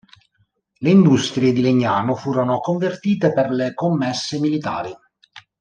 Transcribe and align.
Le 0.79 0.89
industrie 0.89 1.53
di 1.53 1.61
Legnano 1.61 2.15
furono 2.15 2.57
convertite 2.59 3.31
per 3.33 3.51
le 3.51 3.75
commesse 3.75 4.39
militari. 4.39 4.91